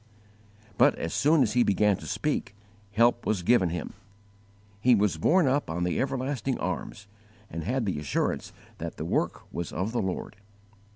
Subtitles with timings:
[0.79, 2.55] But as soon as he began to speak,
[2.93, 3.93] help was given him.
[4.79, 7.05] He was borne up on the Everlasting Arms,
[7.51, 10.37] and had the assurance that the work was of the Lord.